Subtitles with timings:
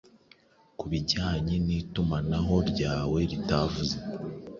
[0.77, 3.95] kubijyanye nitumanaho ryawe ritavuze